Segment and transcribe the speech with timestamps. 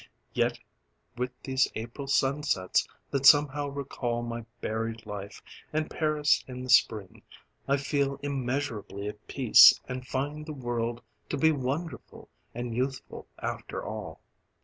[0.33, 0.57] "Yet
[1.15, 7.21] with these April sunsets, that somehow recall My buried life, and Paris in the Spring,
[7.67, 13.83] I feel immeasurably at peace, and find the world To be wonderful and youthful, after
[13.85, 14.19] all."